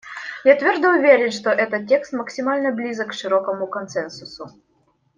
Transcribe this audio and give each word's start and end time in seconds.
Я 0.43 0.55
твердо 0.55 0.93
уверен, 0.95 1.29
что 1.29 1.51
этот 1.51 1.87
текст 1.87 2.11
максимально 2.13 2.71
близок 2.71 3.09
к 3.09 3.13
широкому 3.13 3.67
консенсусу. 3.67 4.49